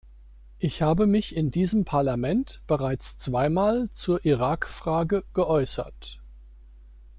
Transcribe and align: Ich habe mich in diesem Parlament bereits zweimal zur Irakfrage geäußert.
Ich 0.57 0.81
habe 0.81 1.05
mich 1.05 1.35
in 1.35 1.51
diesem 1.51 1.85
Parlament 1.85 2.59
bereits 2.65 3.19
zweimal 3.19 3.87
zur 3.93 4.25
Irakfrage 4.25 5.23
geäußert. 5.35 6.19